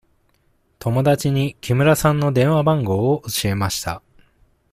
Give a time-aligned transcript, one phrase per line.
[0.79, 4.01] 友達に木村さんの電話番号を教えました。